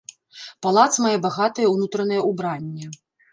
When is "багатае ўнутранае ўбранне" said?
1.25-2.91